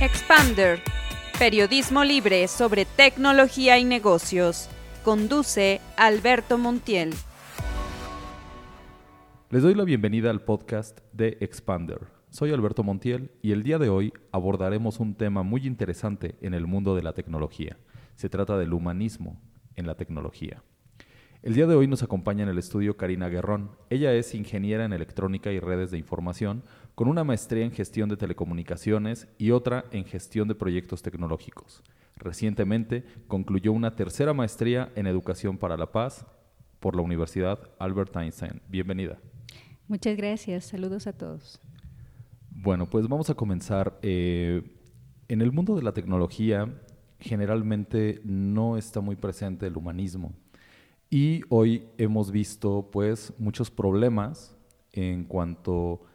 [0.00, 0.80] Expander,
[1.40, 4.68] periodismo libre sobre tecnología y negocios.
[5.02, 7.14] Conduce Alberto Montiel.
[9.50, 11.98] Les doy la bienvenida al podcast de Expander.
[12.30, 16.68] Soy Alberto Montiel y el día de hoy abordaremos un tema muy interesante en el
[16.68, 17.76] mundo de la tecnología.
[18.14, 19.42] Se trata del humanismo
[19.74, 20.62] en la tecnología.
[21.42, 23.70] El día de hoy nos acompaña en el estudio Karina Guerrón.
[23.90, 26.62] Ella es ingeniera en electrónica y redes de información
[26.98, 31.84] con una maestría en gestión de telecomunicaciones y otra en gestión de proyectos tecnológicos.
[32.16, 36.26] Recientemente concluyó una tercera maestría en educación para la paz
[36.80, 38.60] por la Universidad Albert Einstein.
[38.68, 39.16] Bienvenida.
[39.86, 40.64] Muchas gracias.
[40.64, 41.60] Saludos a todos.
[42.50, 43.96] Bueno, pues vamos a comenzar.
[44.02, 44.64] Eh,
[45.28, 46.68] en el mundo de la tecnología
[47.20, 50.32] generalmente no está muy presente el humanismo.
[51.10, 54.56] Y hoy hemos visto pues muchos problemas
[54.90, 56.07] en cuanto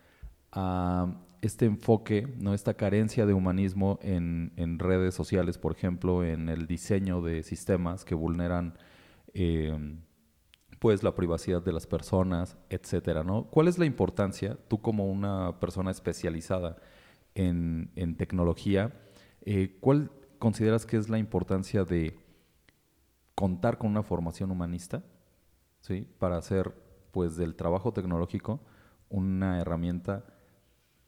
[0.53, 1.07] a
[1.41, 2.53] este enfoque, ¿no?
[2.53, 8.15] esta carencia de humanismo en, redes sociales, por ejemplo, en el diseño de sistemas que
[8.15, 8.77] vulneran
[9.33, 9.97] eh,
[10.79, 13.45] pues la privacidad de las personas, etcétera, ¿no?
[13.45, 16.77] ¿Cuál es la importancia, tú como una persona especializada
[17.35, 18.93] en, tecnología,
[19.41, 22.17] eh, cuál consideras que es la importancia de
[23.33, 25.03] contar con una formación humanista,
[25.81, 26.07] ¿sí?
[26.19, 26.73] Para hacer,
[27.11, 28.61] pues, del trabajo tecnológico
[29.09, 30.25] una herramienta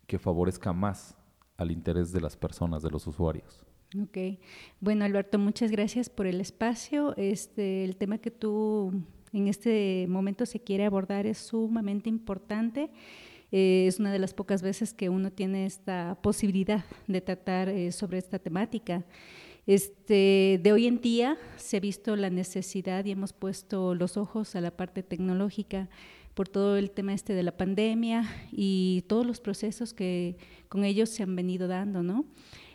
[0.08, 1.16] que favorezca más
[1.58, 3.64] al interés de las personas, de los usuarios.
[4.02, 4.39] Ok.
[4.80, 7.16] Bueno, Alberto, muchas gracias por el espacio.
[7.17, 8.92] Este, el tema que tú
[9.31, 12.89] en este momento se quiere abordar es sumamente importante.
[13.52, 17.92] Eh, es una de las pocas veces que uno tiene esta posibilidad de tratar eh,
[17.92, 19.06] sobre esta temática.
[19.67, 24.56] Este, de hoy en día se ha visto la necesidad y hemos puesto los ojos
[24.56, 25.89] a la parte tecnológica
[26.36, 30.38] por todo el tema este de la pandemia y todos los procesos que
[30.69, 32.25] con ellos se han venido dando, ¿no?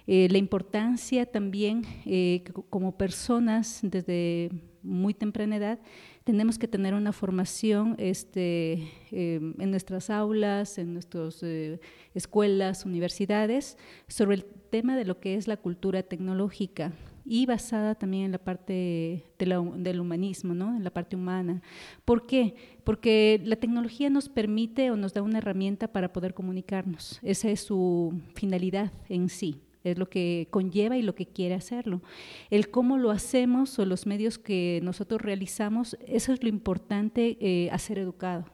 [0.06, 4.50] Eh, la importancia también eh, como personas desde
[4.82, 5.78] muy temprana edad
[6.24, 11.80] tenemos que tener una formación este, em, en nuestras aulas, en nuestras eh,
[12.14, 13.76] escuelas, universidades,
[14.08, 16.92] sobre el tema de lo que es la cultura tecnológica
[17.24, 20.76] y basada también en la parte del humanismo, ¿no?
[20.76, 21.62] en la parte humana.
[22.04, 22.54] ¿Por qué?
[22.84, 27.18] Porque la tecnología nos permite o nos da una herramienta para poder comunicarnos.
[27.22, 32.02] Esa es su finalidad en sí es lo que conlleva y lo que quiere hacerlo.
[32.50, 37.70] El cómo lo hacemos o los medios que nosotros realizamos, eso es lo importante eh,
[37.70, 38.44] a ser educado.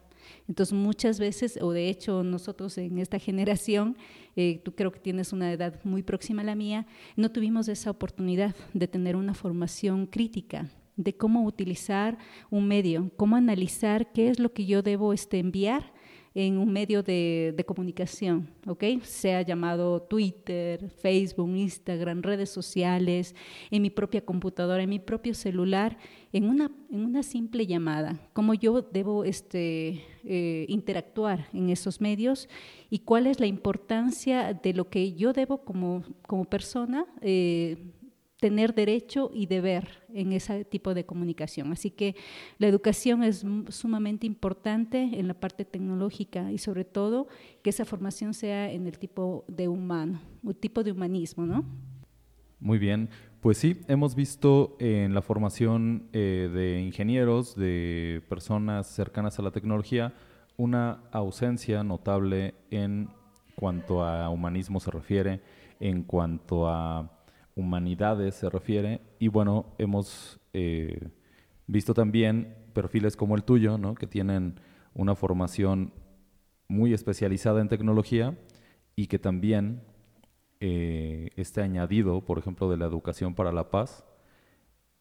[0.48, 3.96] Entonces muchas veces, o de hecho nosotros en esta generación,
[4.36, 7.90] eh, tú creo que tienes una edad muy próxima a la mía, no tuvimos esa
[7.90, 12.18] oportunidad de tener una formación crítica de cómo utilizar
[12.50, 15.92] un medio, cómo analizar qué es lo que yo debo este, enviar
[16.36, 18.84] en un medio de, comunicación, ¿ok?
[19.02, 23.34] Sea llamado Twitter, Facebook, Instagram, redes sociales,
[23.70, 25.96] en mi propia computadora, en mi propio celular,
[26.34, 32.50] en una, en una simple llamada, cómo yo debo este, eh, interactuar en esos medios
[32.90, 37.78] y cuál es la importancia de lo que yo debo como, como persona eh,
[38.46, 41.72] tener derecho y deber en ese tipo de comunicación.
[41.72, 42.14] Así que
[42.58, 47.26] la educación es sumamente importante en la parte tecnológica y sobre todo
[47.64, 51.64] que esa formación sea en el tipo de humano, un tipo de humanismo, ¿no?
[52.60, 59.40] Muy bien, pues sí, hemos visto en la formación eh, de ingenieros, de personas cercanas
[59.40, 60.14] a la tecnología,
[60.56, 63.08] una ausencia notable en
[63.56, 65.40] cuanto a humanismo se refiere,
[65.80, 67.15] en cuanto a
[67.56, 69.00] humanidades se refiere.
[69.18, 71.08] Y bueno, hemos eh,
[71.66, 73.94] visto también perfiles como el tuyo, ¿no?
[73.94, 74.60] que tienen
[74.94, 75.92] una formación
[76.68, 78.38] muy especializada en tecnología
[78.94, 79.82] y que también
[80.60, 84.04] eh, este añadido, por ejemplo, de la educación para la paz,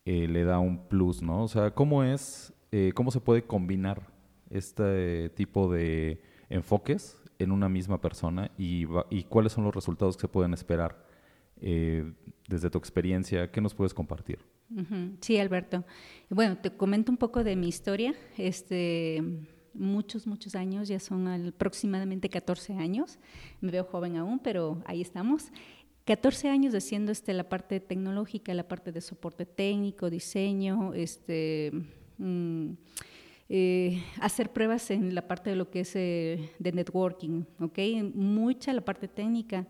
[0.06, 1.44] eh, le da un plus, ¿no?
[1.44, 2.54] O sea, ¿cómo es,
[2.94, 4.08] cómo se puede combinar
[4.50, 8.86] este tipo de enfoques en una misma persona y
[9.30, 11.05] cuáles son los resultados que se pueden esperar
[11.62, 12.12] eh,
[12.48, 14.40] desde tu experiencia, ¿qué nos puedes compartir?
[15.22, 15.86] Sí, Alberto.
[16.30, 18.16] Bueno, te comento un poco de mi historia.
[18.38, 19.24] Este,
[19.74, 23.20] muchos, muchos años, ya son aproximadamente 14 años.
[23.62, 25.52] Me veo joven aún, pero ahí estamos.
[26.06, 31.72] 14 años haciendo este, la parte tecnológica, la parte de soporte técnico, diseño, este,
[32.18, 32.72] mm,
[33.50, 37.80] eh, hacer pruebas en la parte de lo que es eh, de networking, ¿ok?
[38.14, 39.68] Mucha la parte técnica.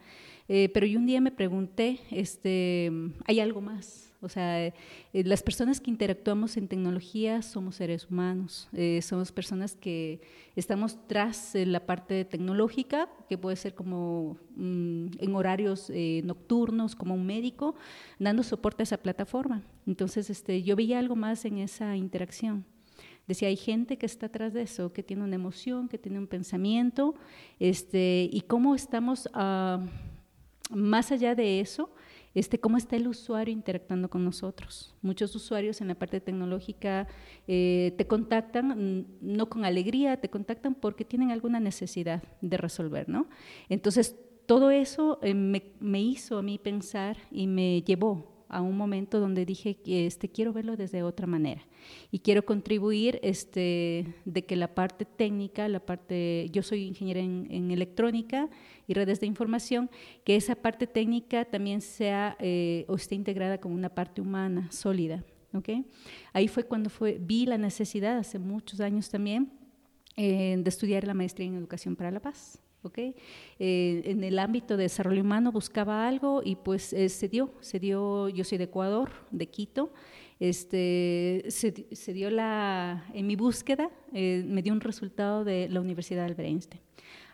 [0.47, 2.91] Eh, pero yo un día me pregunté, este,
[3.25, 4.13] ¿hay algo más?
[4.21, 4.73] O sea, eh,
[5.13, 10.21] las personas que interactuamos en tecnología somos seres humanos, eh, somos personas que
[10.55, 15.91] estamos tras la parte tecnológica, que puede ser como mm, en horarios
[16.23, 17.75] nocturnos, como un médico,
[18.17, 19.63] dando soporte a esa plataforma.
[19.85, 22.65] Entonces, este, yo veía algo más en esa interacción.
[23.27, 26.27] Decía, hay gente que está atrás de eso, que tiene una emoción, que tiene un
[26.27, 27.15] pensamiento,
[27.59, 29.83] este, y cómo estamos, uh,
[30.69, 31.89] más allá de eso,
[32.33, 34.93] este, cómo está el usuario interactuando con nosotros.
[35.01, 37.07] Muchos usuarios en la parte tecnológica
[37.47, 43.27] eh, te contactan no con alegría, te contactan porque tienen alguna necesidad de resolver, ¿no?
[43.69, 48.77] Entonces, todo eso eh, me, me hizo a mí pensar y me llevó a un
[48.77, 51.65] momento donde dije que este, quiero verlo desde otra manera
[52.11, 57.71] y quiero contribuir este, de que la parte técnica, la parte, yo soy ingeniera en,
[57.71, 58.49] electrónica
[58.87, 59.89] y redes de información,
[60.23, 65.23] que esa parte técnica también sea eh, o esté integrada con una parte humana sólida.
[65.53, 65.85] ¿okay?
[66.33, 69.51] Ahí fue cuando fue, vi la necesidad, hace muchos años también,
[70.17, 72.61] eh, de estudiar la maestría en educación para la paz.
[72.85, 73.15] ¿Okay?
[73.59, 77.79] Eh, en el ámbito de desarrollo humano buscaba algo y pues eh, se dio, se
[77.79, 79.91] dio, yo soy de Ecuador, de Quito,
[80.39, 86.25] este, se, dio la, en mi búsqueda, eh, me dio un resultado de la Universidad
[86.27, 86.84] de Albert.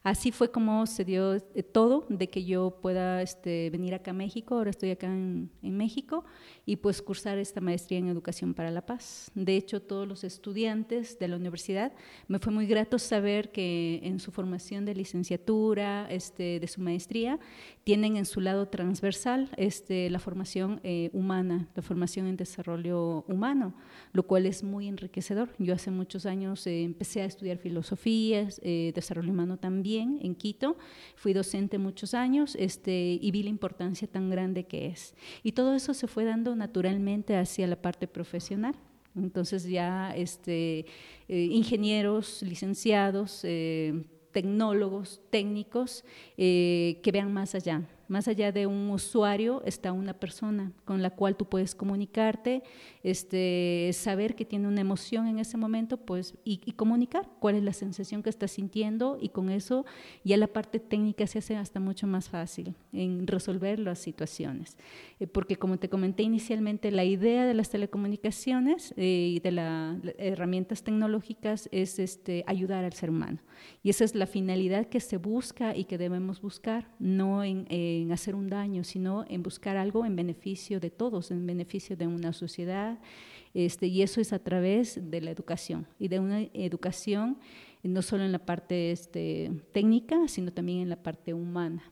[0.04, 4.14] Así fue como se dio eh, todo de que yo pueda este, venir acá a
[4.16, 6.26] México, ahora estoy acá en, México,
[6.66, 9.32] y pues cursar esta maestría en Educación para la Paz.
[9.36, 11.94] De hecho, todos los estudiantes de la universidad,
[12.28, 17.40] me fue muy grato saber que en su formación de licenciatura, este, de su maestría,
[17.84, 23.76] tienen en su lado transversal este, la formación eh, humana, la formación en desarrollo humano,
[24.14, 25.50] lo cual es muy enriquecedor.
[25.60, 30.78] Yo hace muchos años eh, empecé a estudiar filosofías, desarrollo humano también, en Quito,
[31.16, 35.16] fui docente muchos años este, y vi la importancia tan grande que es.
[35.44, 38.76] Y todo eso se fue dando naturalmente hacia la parte profesional.
[39.16, 40.86] Entonces ya este,
[41.28, 46.06] eh, ingenieros, licenciados, eh, tecnólogos, técnicos,
[46.38, 51.12] eh, que vean más allá, más allá de un usuario está una persona con la
[51.12, 52.62] cual tú puedes comunicarte,
[53.04, 57.72] este, saber que tiene una emoción en ese momento pues, y, comunicar cuál es la
[57.72, 59.86] sensación que estás sintiendo y con eso
[60.26, 64.78] ya la parte técnica se hace hasta mucho más fácil en resolver las situaciones.
[65.22, 69.98] Eh, porque como te comenté inicialmente, la idea de las telecomunicaciones eh, y de las
[70.18, 73.40] herramientas tecnológicas es este, ayudar al ser humano.
[73.84, 77.68] Y esa es la finalidad que se busca y que debemos buscar, no en
[78.02, 82.08] en hacer un daño, sino en buscar algo en beneficio de todos, en beneficio de
[82.08, 83.00] una sociedad.
[83.54, 87.38] Este, y eso es a través de la educación y de una educación
[87.84, 91.84] no solo en la parte este, técnica, sino también en la parte humana.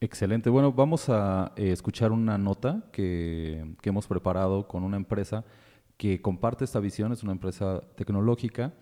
[0.00, 0.50] Excelente.
[0.50, 5.44] Bueno, vamos a eh, escuchar una nota que, que, hemos preparado con una empresa
[5.96, 7.12] que comparte esta visión.
[7.12, 8.74] Es una empresa tecnológica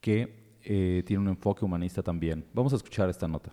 [0.00, 2.46] que eh, tiene un enfoque humanista también.
[2.54, 3.52] Vamos a escuchar esta nota.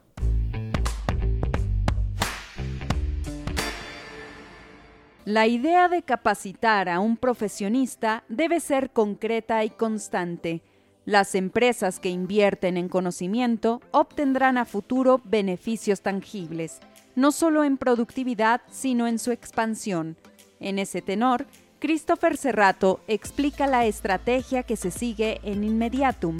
[5.31, 10.61] La idea de capacitar a un profesionista debe ser concreta y constante.
[11.05, 16.81] Las empresas que invierten en conocimiento obtendrán a futuro beneficios tangibles,
[17.15, 20.17] no solo en productividad, sino en su expansión.
[20.59, 21.45] En ese tenor,
[21.79, 26.39] Christopher Serrato explica la estrategia que se sigue en Inmediatum,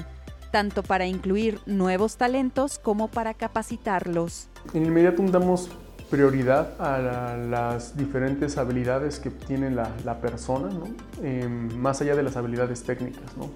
[0.51, 4.49] tanto para incluir nuevos talentos como para capacitarlos.
[4.73, 5.69] En Inmediatum damos
[6.11, 10.69] prioridad a las diferentes habilidades que tiene la, persona,
[11.23, 13.35] em, más allá de las habilidades técnicas.
[13.37, 13.49] ¿no?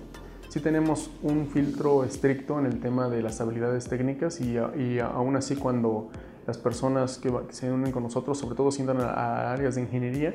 [0.48, 4.58] Sí tenemos un filtro estricto en el tema de las habilidades técnicas y,
[5.00, 6.10] aún así cuando
[6.48, 10.34] las personas que, se unen con nosotros, sobre todo siendo a, áreas de ingeniería,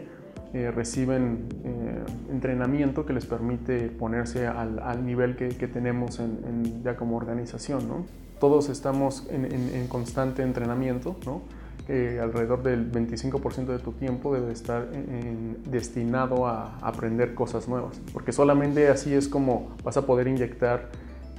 [0.53, 6.21] eh, reciben eh, entrenamiento que les permite ponerse al, nivel que, tenemos
[6.85, 7.89] ya como organización.
[7.89, 8.05] ¿no?
[8.39, 11.17] Todos estamos en, en constante entrenamiento.
[11.25, 11.60] ¿no?
[11.89, 14.89] Alrededor del 25% de tu tiempo debe estar
[15.67, 20.91] destinado a aprender cosas nuevas, porque solamente así es como vas a poder inyectar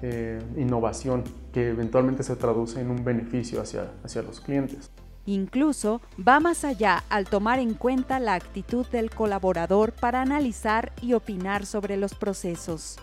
[0.03, 4.89] eh, innovación que eventualmente se traduce en un beneficio hacia, hacia los clientes.
[5.27, 11.13] Incluso va más allá al tomar en cuenta la actitud del colaborador para analizar y
[11.13, 12.97] opinar sobre los procesos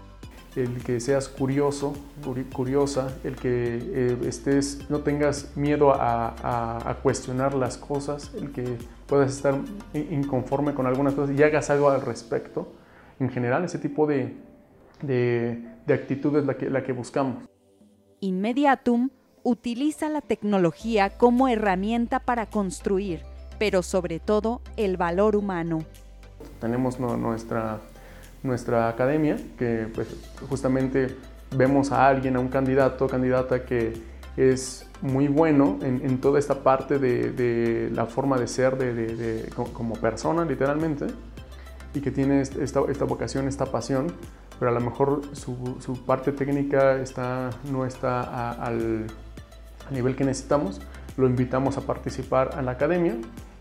[0.62, 1.94] el que seas curioso,
[2.52, 8.64] curiosa, el que eh, estés, no tengas miedo a, cuestionar las cosas, el que
[9.06, 9.56] puedas estar
[9.94, 12.72] inconforme con algunas cosas y hagas algo al respecto.
[13.20, 14.34] En general, ese tipo de,
[15.02, 17.44] de, actitud es la que, la que buscamos.
[18.20, 19.10] Inmediatum
[19.44, 23.22] utiliza la tecnología como herramienta para construir,
[23.58, 25.84] pero sobre todo el valor humano.
[26.60, 27.80] Tenemos nuestra,
[28.42, 30.08] nuestra academia, que pues,
[30.48, 31.16] justamente
[31.56, 33.94] vemos a alguien, a un candidato, candidata que
[34.36, 40.44] es muy bueno en, toda esta parte de, la forma de ser de, como persona,
[40.44, 41.06] literalmente,
[41.94, 44.12] y que tiene esta, vocación, esta pasión,
[44.58, 49.06] pero a lo mejor su, parte técnica está, no está al
[49.90, 50.80] nivel que necesitamos,
[51.16, 53.16] lo invitamos a participar a la academia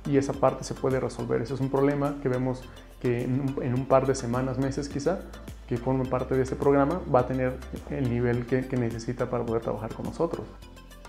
[0.05, 1.41] y esa parte se puede resolver.
[1.41, 2.63] Ese es un problema que vemos
[3.01, 5.19] que en un, par de semanas, meses quizá,
[5.67, 7.57] que forme parte de este programa, va a tener
[7.89, 10.47] el nivel que, que necesita para poder trabajar con nosotros.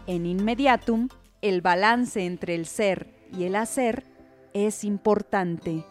[0.07, 1.09] En Inmediatum,
[1.43, 4.05] el balance entre el ser y el hacer
[4.53, 5.85] es importante.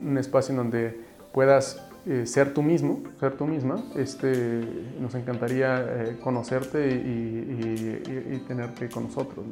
[0.00, 1.00] Un espacio en donde
[1.32, 3.82] puedas eh, ser tú mismo, ser tú misma.
[3.96, 4.62] Este,
[5.00, 9.44] nos encantaría eh, conocerte y, tenerte con nosotros.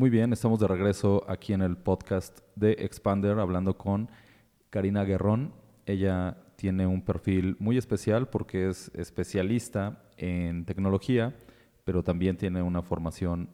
[0.00, 4.08] Muy bien, estamos de regreso aquí en el podcast de Expander hablando con
[4.70, 5.52] Karina Guerrón.
[5.84, 11.36] Ella tiene un perfil muy especial porque es especialista en tecnología,
[11.84, 13.50] pero también tiene una formación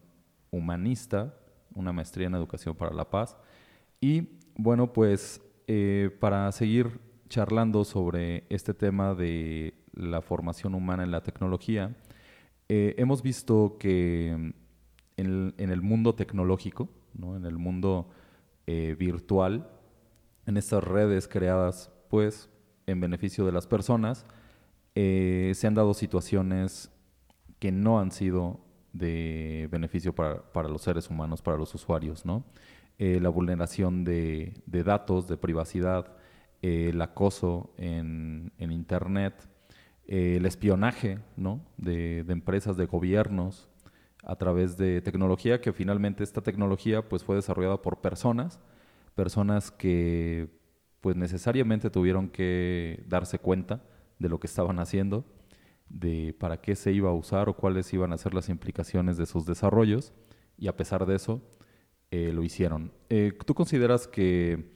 [0.53, 1.35] humanista,
[1.75, 3.37] una maestría en educación para la paz.
[4.01, 11.11] Y bueno, pues eh, para seguir charlando sobre este tema de la formación humana en
[11.11, 11.97] la tecnología,
[12.69, 14.55] eh, hemos visto que
[15.17, 17.37] en el, mundo tecnológico, ¿no?
[17.37, 18.11] en el mundo
[18.67, 19.69] eh, virtual,
[20.47, 22.51] en estas redes creadas pues
[22.87, 24.27] en beneficio de las personas,
[24.95, 26.91] eh, se han dado situaciones
[27.59, 28.61] que no han sido
[28.93, 32.45] de beneficio para, los seres humanos, para los usuarios, ¿no?
[32.99, 36.17] Eh, la vulneración de, datos, de privacidad,
[36.63, 39.49] el acoso en, Internet,
[40.07, 41.61] el espionaje ¿no?
[41.77, 43.69] de, de, empresas, de gobiernos,
[44.27, 48.61] a través de tecnología, que finalmente esta tecnología pues, fue desarrollada por personas,
[49.15, 50.49] personas que
[51.01, 53.85] pues necesariamente tuvieron que darse cuenta
[54.19, 55.25] de lo que estaban haciendo,
[55.89, 59.27] de para qué se iba a usar o cuáles iban a ser las implicaciones de
[59.27, 60.13] sus desarrollos,
[60.59, 61.41] y a pesar de eso,
[62.11, 62.93] eh, lo hicieron.
[63.09, 64.75] Eh, ¿Tú consideras que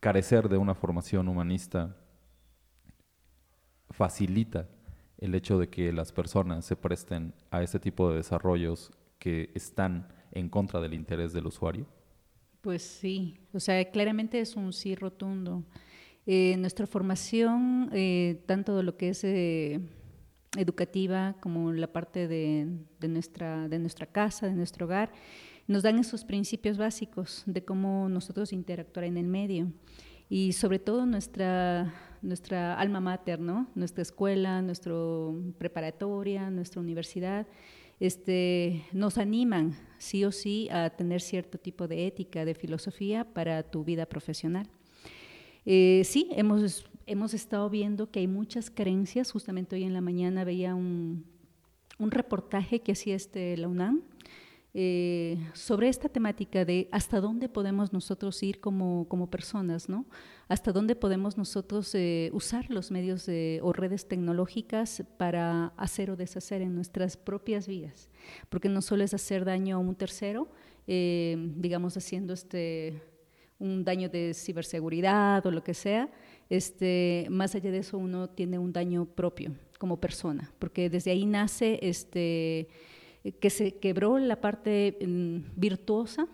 [0.00, 1.96] carecer de una formación humanista
[3.90, 4.68] facilita
[5.18, 10.08] el hecho de que las personas se presten a ese tipo de desarrollos que están
[10.32, 11.86] en contra del interés del usuario?
[12.60, 15.64] Pues sí, o sea, claramente es un sí rotundo.
[16.26, 19.80] Eh, nuestra formación, eh, tanto de lo que es eh,
[20.56, 22.66] educativa como la parte de,
[23.06, 25.12] nuestra, de nuestra casa, de nuestro hogar,
[25.66, 29.70] nos dan esos principios básicos de cómo nosotros interactuar en el medio.
[30.28, 33.68] Y sobre todo nuestra, nuestra alma mater, ¿no?
[33.74, 34.94] nuestra escuela, nuestra
[35.58, 37.46] preparatoria, nuestra universidad
[38.00, 43.62] este, nos animan sí o sí a tener cierto tipo de ética, de filosofía para
[43.62, 44.68] tu vida profesional.
[45.64, 49.30] Eh, sí, hemos, hemos estado viendo que hay muchas carencias.
[49.30, 51.24] Justamente hoy en la mañana veía un,
[51.98, 54.02] un reportaje que hacía este, la UNAM
[54.76, 60.04] eh, sobre esta temática de hasta dónde podemos nosotros ir como, como personas, ¿no?
[60.48, 63.28] Hasta dónde podemos nosotros eh, usar los medios
[63.62, 68.10] o redes tecnológicas para hacer o deshacer en nuestras propias vidas.
[68.48, 70.48] Porque no solo es hacer daño a un tercero,
[70.88, 73.00] eh, digamos haciendo este
[73.60, 76.10] un daño de ciberseguridad o lo que sea,
[76.50, 81.24] este, más allá de eso uno tiene un daño propio como persona, porque desde ahí
[81.24, 82.68] nace este,
[83.32, 86.28] que se quebró la parte mm, virtuosa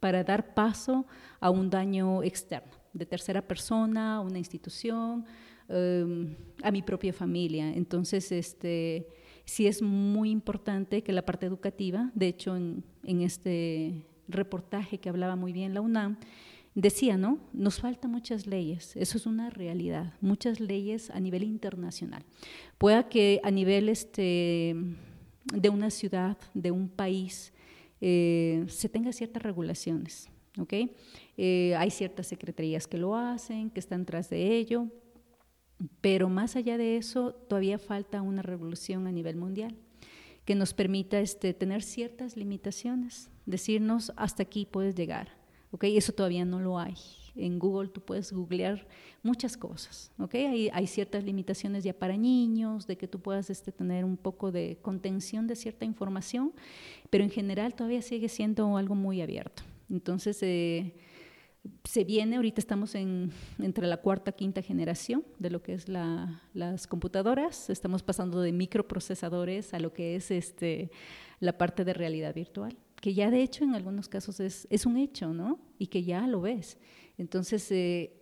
[0.00, 1.06] para dar paso
[1.40, 5.24] a un daño externo, de tercera persona, una institución,
[5.68, 7.72] em, a mi propia familia.
[7.72, 9.06] Entonces, este,
[9.44, 15.08] sí es muy importante que la parte educativa, de hecho, en, en este reportaje que
[15.08, 16.16] hablaba muy bien la UNAM,
[16.74, 17.38] decía, ¿no?
[17.52, 22.24] Nos faltan muchas leyes, eso es una realidad, muchas leyes a nivel internacional.
[22.78, 24.74] Pueda que a nivel este,
[25.44, 27.52] de una ciudad, de un país,
[28.00, 30.28] eh, se tenga ciertas regulaciones.
[30.58, 30.94] ¿okay?
[31.36, 34.88] Eh, hay ciertas secretarías que lo hacen, que están tras de ello,
[36.00, 39.76] pero más allá de eso, todavía falta una regulación a nivel mundial
[40.44, 45.36] que nos permita este, tener ciertas limitaciones, decirnos hasta aquí puedes llegar.
[45.70, 45.96] ¿okay?
[45.96, 46.96] Eso todavía no lo hay
[47.34, 48.86] en Google tú puedes googlear
[49.22, 50.34] muchas cosas, ¿ok?
[50.34, 54.52] Hay, hay ciertas limitaciones ya para niños, de que tú puedas este, tener un poco
[54.52, 56.52] de contención de cierta información,
[57.10, 59.62] pero en general todavía sigue siendo algo muy abierto.
[59.88, 60.94] Entonces, eh,
[61.84, 66.86] se viene, ahorita estamos en, entre la cuarta quinta generación de lo que es las
[66.86, 70.90] computadoras, estamos pasando de microprocesadores a lo que es este,
[71.40, 74.96] la parte de realidad virtual, que ya de hecho en algunos casos es, es un
[74.96, 75.60] hecho, ¿no?
[75.78, 76.78] Y que ya lo ves.
[77.18, 78.12] Entonces, eh,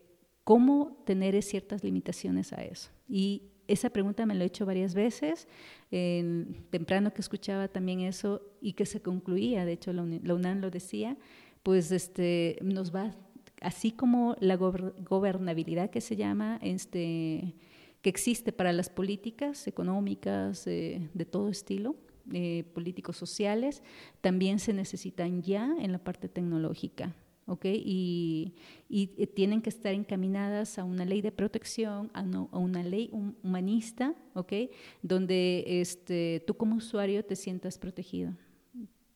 [0.45, 2.91] ¿cómo tener ciertas limitaciones a eso?
[3.09, 5.47] Y esa pregunta me lo he hecho varias veces,
[6.71, 11.17] temprano que escuchaba también eso y que se concluía, de hecho la, UNAM lo decía,
[11.63, 13.15] pues este, nos va
[13.61, 17.55] así como la gobernabilidad que se llama, este,
[18.03, 21.97] que existe para las políticas económicas eh, de todo estilo,
[22.33, 23.83] eh, políticos sociales,
[24.21, 27.15] también se necesitan ya en la parte tecnológica.
[27.47, 27.83] ¿Okay?
[27.85, 28.55] Y,
[28.89, 34.15] y, tienen que estar encaminadas a una ley de protección, a, a una ley humanista,
[34.35, 34.71] ¿okay?
[35.03, 38.33] donde este, tú como usuario te sientas protegido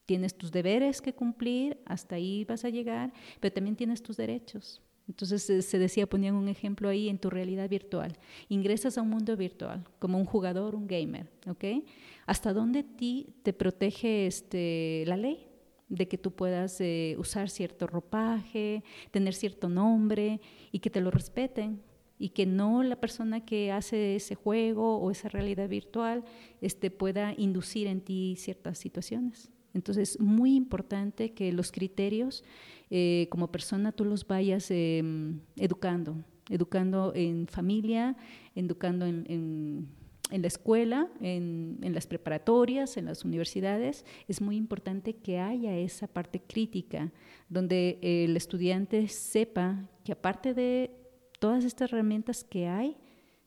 [0.07, 4.83] tienes tus deberes que cumplir, hasta ahí vas a llegar, pero también tienes tus derechos.
[5.07, 8.17] Entonces se decía, ponían un ejemplo ahí en tu realidad virtual.
[8.49, 11.85] Ingresas a un mundo virtual como un jugador, un gamer, ¿ok?
[12.27, 15.47] ¿Hasta dónde ti te protege este, la ley?
[15.89, 20.41] De que tú puedas eh, usar cierto ropaje, tener cierto nombre
[20.73, 21.83] y que te lo respeten
[22.19, 26.25] y que no la persona que hace ese juego o esa realidad virtual
[26.61, 29.51] este, pueda inducir en ti ciertas situaciones.
[29.75, 32.45] Entonces, muy importante que los criterios
[32.91, 38.17] eh, como persona tú los vayas em, educando, educando en familia,
[38.55, 39.89] educando en,
[40.31, 44.05] la escuela, en, las preparatorias, en las universidades.
[44.29, 47.13] Es muy importante que haya esa parte crítica,
[47.49, 50.91] donde el estudiante sepa que aparte de
[51.39, 52.97] todas estas herramientas que hay,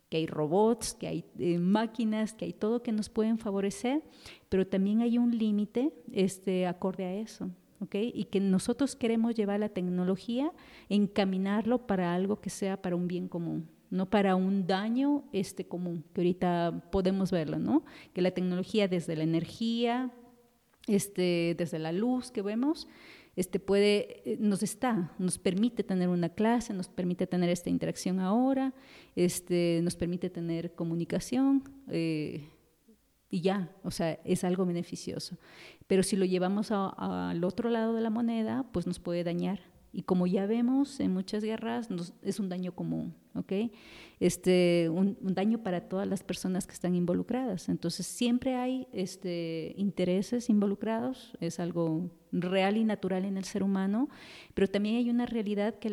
[0.09, 4.01] que hay robots, que hay eh, máquinas, que hay todo que nos pueden favorecer,
[4.49, 7.49] pero también hay un límite este, acorde a eso.
[7.79, 8.11] ¿okay?
[8.15, 10.51] Y que nosotros queremos llevar la tecnología,
[10.89, 16.03] encaminarlo para algo que sea para un bien común, no para un daño este común,
[16.13, 17.85] que ahorita podemos verlo, ¿no?
[18.13, 20.11] Que la tecnología desde la energía,
[20.87, 22.87] este, desde la luz que vemos,
[23.37, 28.19] este puede, eh, nos está, nos permite tener una clase, nos permite tener esta interacción
[28.19, 28.73] ahora,
[29.15, 32.49] este, nos permite tener comunicación eh,
[33.29, 35.37] y ya, o sea, es algo beneficioso.
[35.85, 39.59] Pero si lo llevamos al otro lado de la moneda, pues nos puede dañar.
[39.97, 41.89] Y como ya vemos en muchas guerras,
[42.21, 43.71] es un daño común, ¿ok?
[44.19, 47.67] Este, un, daño para todas las personas que están involucradas.
[47.67, 54.07] Entonces, siempre hay este, intereses involucrados, es algo real y natural en el ser humano,
[54.53, 55.89] pero también hay una realidad que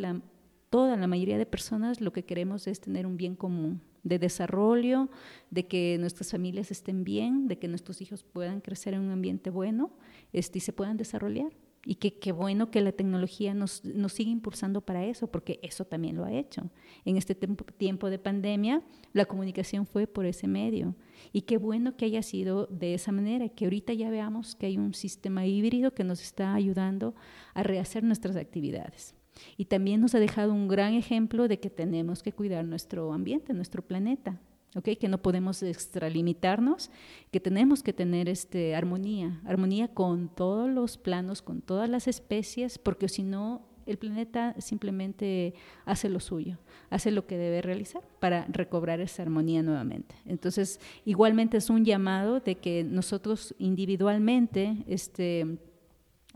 [0.68, 5.08] toda la mayoría de personas lo que queremos es tener un bien común de desarrollo,
[5.48, 9.48] de que nuestras familias estén bien, de que nuestros hijos puedan crecer en un ambiente
[9.48, 9.96] bueno
[10.34, 11.52] este, y se puedan desarrollar.
[11.87, 15.85] Y que qué bueno que la tecnología nos, nos sigue impulsando para eso, porque eso
[15.85, 16.70] también lo ha hecho.
[17.05, 20.94] En este tiempo, de pandemia, la comunicación fue por ese medio.
[21.33, 24.79] Y qué bueno que haya sido de esa manera, que ahorita ya veamos que hay
[24.79, 27.14] un sistema híbrido que nos está ayudando
[27.53, 29.14] a rehacer nuestras actividades.
[29.57, 33.53] Y también nos ha dejado un gran ejemplo de que tenemos que cuidar nuestro ambiente,
[33.53, 34.40] nuestro planeta.
[34.76, 36.90] Okay, que no podemos extralimitarnos,
[37.30, 42.78] que tenemos que tener este, armonía, armonía con todos los planos, con todas las especies,
[42.78, 46.58] porque si no, el planeta simplemente hace lo suyo,
[46.90, 50.16] hace lo que debe realizar para recobrar esa armonía nuevamente.
[50.26, 55.58] Entonces, igualmente es un llamado de que nosotros individualmente este,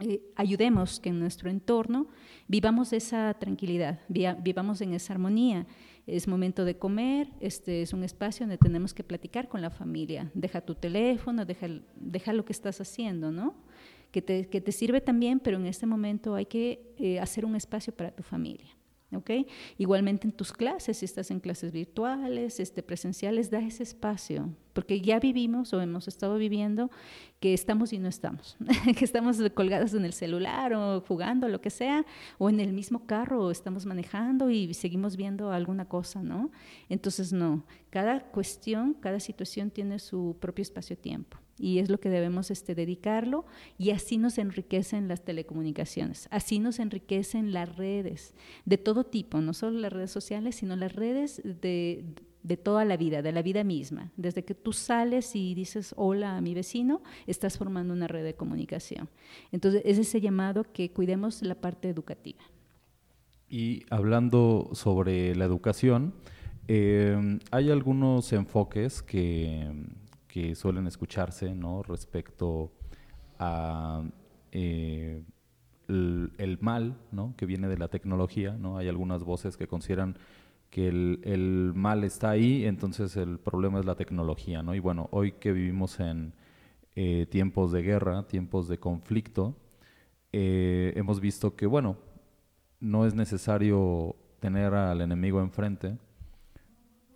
[0.01, 2.07] eh, ayudemos que en nuestro entorno
[2.47, 5.67] vivamos esa tranquilidad, vivamos en esa armonía
[6.09, 10.31] es momento de comer, este es un espacio donde tenemos que platicar con la familia.
[10.33, 13.55] Deja tu teléfono, deja, deja lo que estás haciendo, ¿no?
[14.11, 17.55] Que te, que te sirve también, pero en este momento hay que eh, hacer un
[17.55, 18.75] espacio para tu familia.
[19.15, 19.47] ¿Okay?
[19.79, 25.01] Igualmente en tus clases, si estás en clases virtuales, este, presenciales, da ese espacio, porque
[25.01, 26.89] ya vivimos o hemos estado viviendo
[27.41, 28.57] que estamos y no estamos,
[28.97, 32.07] que estamos colgados en el celular o jugando, lo que sea,
[32.39, 36.53] o en el mismo carro o estamos manejando y seguimos viendo alguna cosa, ¿no?
[36.89, 42.53] Entonces, no, cada cuestión, cada situación tiene su propio espacio-tiempo y es lo que debemos
[42.53, 43.47] este, dedicarlo
[43.79, 48.33] y así nos enriquecen las telecomunicaciones, así nos enriquecen las redes
[48.65, 52.05] de todo tipo, no solo las redes sociales, sino las redes de,
[52.43, 54.13] de toda la vida, de la vida misma.
[54.17, 58.35] Desde que tú sales y dices hola a mi vecino, estás formando una red de
[58.35, 59.09] comunicación.
[59.53, 62.41] Entonces, es ese llamado que cuidemos la parte educativa.
[63.49, 66.15] Y hablando sobre la educación,
[66.69, 69.73] eh, hay algunos enfoques que
[70.29, 71.83] que suelen escucharse ¿no?
[71.83, 72.71] respecto
[73.39, 74.05] a
[74.53, 75.23] eh,
[75.89, 77.35] el, mal, ¿no?
[77.37, 78.77] Que viene de la tecnología, ¿no?
[78.77, 80.19] Hay algunas voces que consideran
[80.71, 84.75] que el, mal está ahí, entonces el problema es la tecnología, ¿no?
[84.75, 86.35] Y bueno, hoy que vivimos en
[86.95, 89.57] eh, tiempos de guerra, tiempos de conflicto,
[90.33, 91.97] eh, hemos visto que, bueno,
[92.81, 95.97] no es necesario tener al enemigo enfrente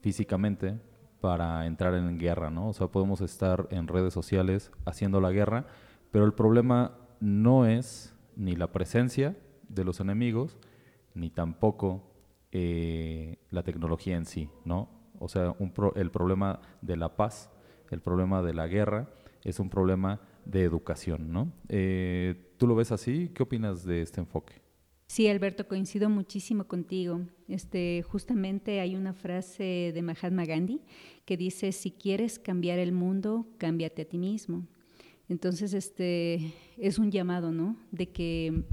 [0.00, 0.80] físicamente
[1.20, 2.68] para entrar en guerra, ¿no?
[2.68, 5.66] O sea, podemos estar en redes sociales haciendo la guerra,
[6.10, 9.36] pero el problema no es ni la presencia
[9.68, 10.58] de los enemigos,
[11.14, 12.11] ni tampoco
[12.52, 14.88] eh, la tecnología en sí, ¿no?
[15.18, 15.54] O sea,
[15.96, 17.50] el problema de la paz,
[17.90, 19.08] el problema de la guerra,
[19.42, 21.52] es un problema de educación, ¿no?
[21.68, 23.30] Eh, ¿Tú lo ves así?
[23.34, 24.62] ¿Qué opinas de este enfoque?
[25.06, 27.20] Sí, Alberto, coincido muchísimo contigo.
[27.46, 30.80] Este, justamente hay una frase de Mahatma Gandhi
[31.26, 34.66] que dice, si quieres cambiar el mundo, cámbiate a ti mismo.
[35.28, 37.76] Entonces, este, es un llamado, ¿no?
[37.90, 38.64] De que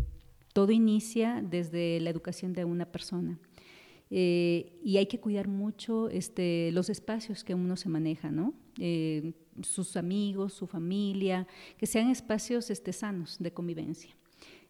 [0.54, 3.40] todo inicia desde la educación de una persona.
[4.12, 8.54] Eh, y hay que cuidar mucho este, los espacios que uno se maneja, ¿no?
[8.80, 14.16] Eh, sus amigos, su familia, que sean espacios este, sanos de convivencia.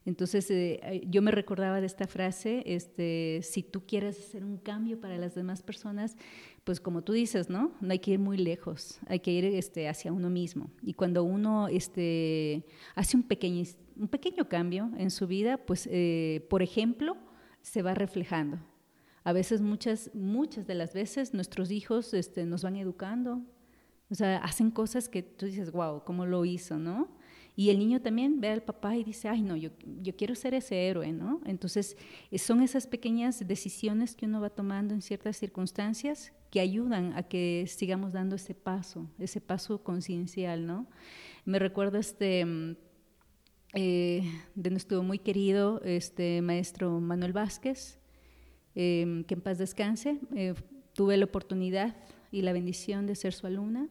[0.05, 4.99] Entonces, eh, yo me recordaba de esta frase, este, si tú quieres hacer un cambio
[4.99, 6.15] para las demás personas,
[6.63, 7.73] pues como tú dices, ¿no?
[7.79, 10.71] No hay que ir muy lejos, hay que ir este, hacia uno mismo.
[10.81, 13.63] Y cuando uno este, hace un pequeño,
[13.97, 15.87] un pequeño cambio en su vida, pues,
[16.49, 17.17] por ejemplo,
[17.61, 18.59] se va reflejando
[19.23, 23.41] a veces, muchas, muchas de las veces, nuestros hijos este, nos van educando.
[24.09, 27.09] O sea, hacen cosas que tú dices, wow, ¿cómo lo hizo, no?
[27.55, 30.53] Y el niño también ve al papá y dice, ay, no, yo, yo quiero ser
[30.53, 31.41] ese héroe, ¿no?
[31.45, 31.97] Entonces,
[32.37, 37.65] son esas pequeñas decisiones que uno va tomando en ciertas circunstancias que ayudan a que
[37.67, 40.87] sigamos dando ese paso, ese paso conciencial, ¿no?
[41.45, 42.77] Me recuerdo este, mm,
[43.73, 44.23] eh,
[44.55, 47.98] de nuestro muy querido este, maestro Manuel Vázquez,
[48.75, 50.19] Em, que en paz descanse.
[50.35, 50.53] Eh,
[50.93, 51.95] tuve la oportunidad
[52.31, 53.87] y la bendición de ser su alumna.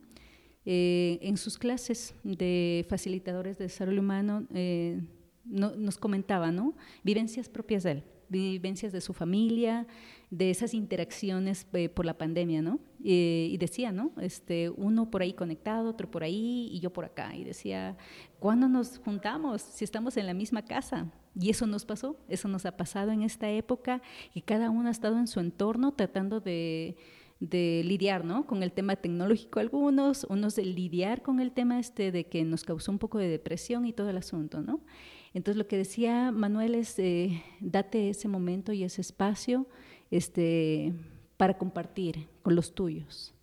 [0.64, 5.00] Eh, en sus clases de facilitadores de desarrollo humano eh,
[5.44, 6.74] nos comentaba, ¿no?
[7.02, 9.86] Vivencias propias de él, vivencias de su familia,
[10.30, 12.80] de esas interacciones por la pandemia, ¿no?
[13.00, 14.10] y decía, ¿no?
[14.20, 17.34] Este, uno por ahí conectado, otro por ahí y yo por acá.
[17.36, 17.96] Y decía,
[18.40, 21.06] ¿cuándo nos juntamos si estamos en la misma casa?
[21.40, 24.02] Y eso nos pasó, eso nos ha pasado en esta época
[24.34, 26.96] y cada uno ha estado en su entorno tratando de,
[27.40, 28.44] lidiar ¿no?
[28.46, 32.64] con el tema tecnológico algunos, unos de lidiar con el tema este de que nos
[32.64, 34.60] causó un poco de depresión y todo el asunto.
[34.60, 34.80] ¿no?
[35.38, 39.68] Entonces lo que decía Manuel es, eh, date ese momento y ese espacio
[40.10, 40.92] este,
[41.36, 43.36] para compartir con los tuyos.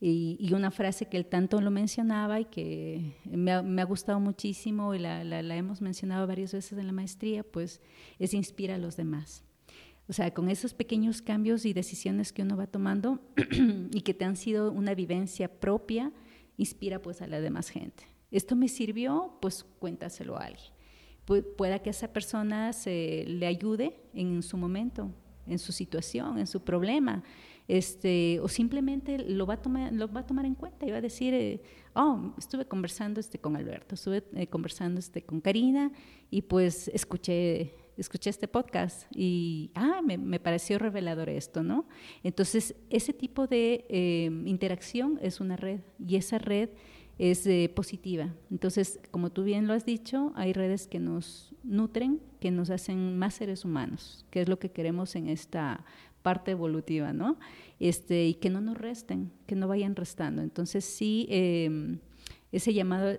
[0.00, 4.98] Y, una frase que él tanto lo mencionaba y que me ha, gustado muchísimo y
[4.98, 5.20] la,
[5.54, 7.80] hemos mencionado varias veces en la maestría, pues
[8.18, 9.44] es inspira a los demás.
[10.08, 13.20] O sea, con esos pequeños cambios y decisiones que uno va tomando
[13.92, 16.10] y que te han sido una vivencia propia,
[16.56, 18.08] inspira pues a la demás gente.
[18.32, 20.77] Esto me sirvió, pues cuéntaselo a alguien.
[21.56, 25.10] Pueda que esa persona se le ayude en su momento,
[25.46, 27.22] en su situación, en su problema
[27.68, 30.96] este, o simplemente lo va a tomar, lo va a tomar en cuenta y va
[30.96, 31.60] a decir, eh,
[31.94, 35.92] oh, estuve conversando este, con Alberto, estuve eh, conversando este, con Karina
[36.30, 41.86] y pues escuché, escuché este podcast y, ah, me, pareció revelador esto, ¿no?
[42.22, 46.70] Entonces, ese tipo de eh, interacción es una red y esa red
[47.18, 48.32] es positiva.
[48.50, 53.18] Entonces, como tú bien lo has dicho, hay redes que nos nutren, que nos hacen
[53.18, 55.84] más seres humanos, que es lo que queremos en esta
[56.22, 57.38] parte evolutiva, ¿no?
[57.80, 60.42] Este, y que no nos resten, que no vayan restando.
[60.42, 61.98] Entonces sí, em,
[62.52, 63.18] ese llamado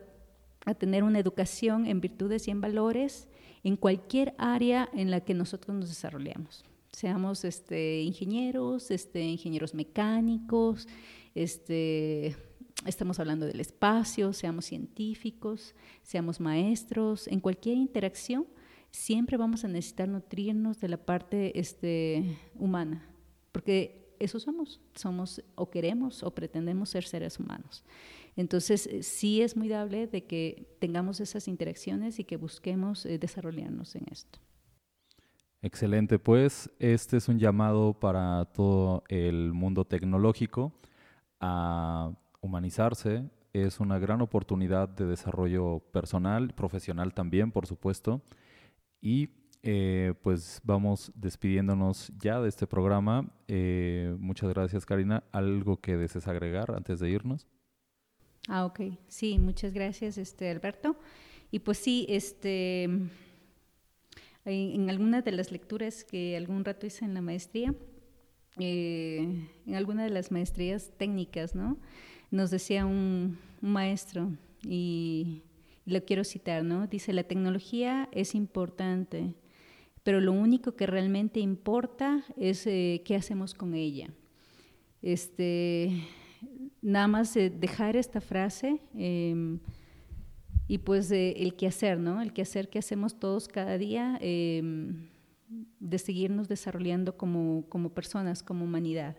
[0.65, 3.27] a tener una educación en virtudes y en valores
[3.63, 6.63] en cualquier área en la que nosotros nos desarrollemos.
[6.91, 10.87] Seamos este, ingenieros, este, ingenieros mecánicos,
[11.35, 12.35] este,
[12.85, 18.45] estamos hablando del espacio, seamos científicos, seamos maestros, en cualquier interacción
[18.91, 23.05] siempre vamos a necesitar nutrirnos de la parte este, humana,
[23.51, 27.83] porque eso somos, somos o queremos o pretendemos ser seres humanos.
[28.35, 33.17] Entonces, eh, sí es muy dable de que tengamos esas interacciones y que busquemos eh,
[33.17, 34.39] desarrollarnos en esto.
[35.61, 40.73] Excelente, pues este es un llamado para todo el mundo tecnológico
[41.41, 43.29] a humanizarse.
[43.53, 48.21] Es una gran oportunidad de desarrollo personal, profesional también, por supuesto.
[49.01, 49.29] Y
[49.61, 53.29] eh, pues vamos despidiéndonos ya de este programa.
[53.47, 55.23] Eh, muchas gracias, Karina.
[55.31, 57.47] ¿Algo que desees agregar antes de irnos?
[58.47, 58.81] Ah, ok.
[59.07, 60.95] Sí, muchas gracias, este, Alberto.
[61.51, 62.83] Y pues sí, este,
[64.45, 67.73] En, alguna de las lecturas que algún rato hice en la maestría,
[68.57, 71.77] eh, en alguna de las maestrías técnicas, ¿no?
[72.31, 74.31] Nos decía un, maestro,
[74.63, 75.43] y,
[75.85, 76.85] lo quiero citar, ¿no?
[76.85, 79.33] Dice, la tecnología es importante,
[80.03, 84.09] pero lo único que realmente importa es eh, qué hacemos con ella.
[85.01, 86.03] Este,
[86.81, 89.59] nada más dejar esta frase em,
[90.67, 92.21] y pues el quehacer, ¿no?
[92.21, 95.07] El quehacer que hacemos todos cada día em,
[95.79, 99.15] de seguirnos desarrollando como, como, personas, como humanidad.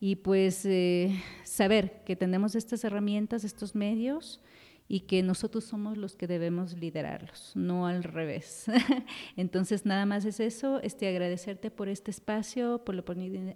[0.00, 4.40] Y pues eh, saber que tenemos estas herramientas, estos medios
[4.88, 8.64] y que nosotros somos los que debemos liderarlos, no al revés.
[9.36, 13.04] Entonces, nada más es eso, este, agradecerte por este espacio, por la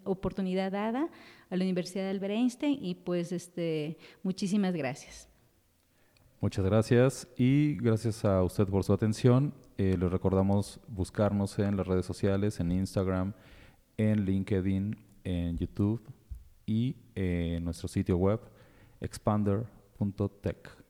[0.04, 1.08] oportunidad dada
[1.50, 5.28] a la Universidad de Albert Einstein y pues este, muchísimas gracias.
[6.40, 9.54] Muchas gracias y gracias a usted por su atención.
[9.76, 13.32] Eh, les recordamos buscarnos en las redes sociales, en Instagram,
[13.96, 16.00] en LinkedIn, en YouTube
[16.66, 18.40] y en nuestro sitio web
[19.00, 20.84] expander.tech.